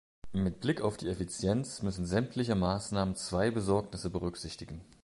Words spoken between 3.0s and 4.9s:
zwei Besorgnisse berücksichtigen.